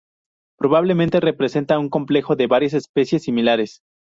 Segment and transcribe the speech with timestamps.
[0.57, 3.83] Probablemente representa un complejo de varias especies similares.